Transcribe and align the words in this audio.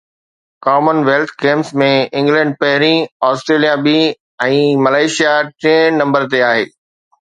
ڪمن 0.65 0.97
wealth 1.07 1.29
Games 1.43 1.67
۾ 1.81 1.89
England 2.21 2.57
پهرين، 2.63 2.99
Australia 3.29 3.73
ٻي 3.85 3.97
۽ 4.51 4.61
ملائيشيا 4.85 5.39
ٽئين 5.61 6.01
نمبر 6.05 6.31
تي 6.33 6.47
آهي 6.53 6.71